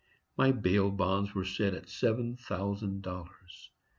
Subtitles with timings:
[0.35, 3.69] My bail bonds were set at seven thousand dollars.